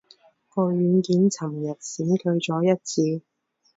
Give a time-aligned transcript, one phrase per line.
[0.49, 3.23] 個軟件尋日閃退咗一次